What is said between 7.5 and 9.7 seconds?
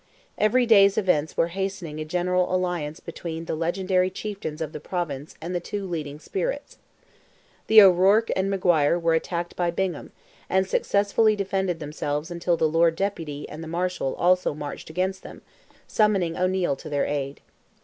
The O'Ruarc and Maguire were attacked by